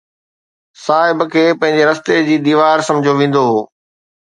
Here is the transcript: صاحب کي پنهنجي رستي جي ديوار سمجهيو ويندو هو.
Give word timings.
صاحب 0.85 1.19
کي 1.35 1.43
پنهنجي 1.59 1.83
رستي 1.91 2.17
جي 2.27 2.35
ديوار 2.49 2.77
سمجهيو 2.89 3.17
ويندو 3.19 3.41
هو. 3.49 3.57